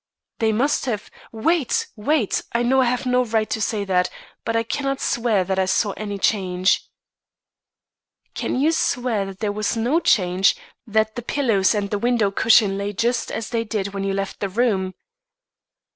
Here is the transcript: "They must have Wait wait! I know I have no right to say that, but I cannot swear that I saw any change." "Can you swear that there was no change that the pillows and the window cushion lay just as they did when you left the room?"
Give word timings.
"They 0.39 0.51
must 0.51 0.87
have 0.87 1.11
Wait 1.31 1.85
wait! 1.95 2.41
I 2.53 2.63
know 2.63 2.81
I 2.81 2.85
have 2.85 3.05
no 3.05 3.23
right 3.23 3.47
to 3.51 3.61
say 3.61 3.83
that, 3.85 4.09
but 4.43 4.55
I 4.55 4.63
cannot 4.63 4.99
swear 4.99 5.43
that 5.43 5.59
I 5.59 5.65
saw 5.65 5.91
any 5.91 6.17
change." 6.17 6.89
"Can 8.33 8.55
you 8.59 8.71
swear 8.71 9.27
that 9.27 9.41
there 9.41 9.51
was 9.51 9.77
no 9.77 9.99
change 9.99 10.55
that 10.87 11.15
the 11.15 11.21
pillows 11.21 11.75
and 11.75 11.91
the 11.91 11.99
window 11.99 12.31
cushion 12.31 12.79
lay 12.79 12.93
just 12.93 13.31
as 13.31 13.49
they 13.51 13.63
did 13.63 13.93
when 13.93 14.03
you 14.03 14.13
left 14.15 14.39
the 14.39 14.49
room?" 14.49 14.95